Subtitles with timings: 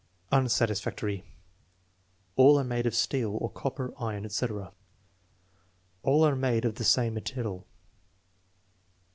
[0.31, 1.23] Unsatisfactory.
[2.35, 4.71] "All are made of steel" (or copper, iron, etc.).
[6.01, 7.67] "All are made of the same metal."